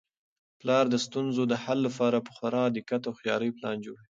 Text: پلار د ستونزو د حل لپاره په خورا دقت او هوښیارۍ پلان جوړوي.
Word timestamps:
پلار 0.59 0.85
د 0.89 0.95
ستونزو 1.05 1.41
د 1.47 1.53
حل 1.63 1.79
لپاره 1.87 2.17
په 2.25 2.31
خورا 2.37 2.63
دقت 2.77 3.01
او 3.05 3.13
هوښیارۍ 3.15 3.49
پلان 3.57 3.77
جوړوي. 3.85 4.09